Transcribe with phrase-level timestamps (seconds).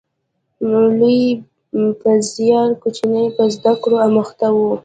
[0.71, 1.21] لوی
[2.01, 4.57] په زیار، کوچنی په زده کړه اموخته و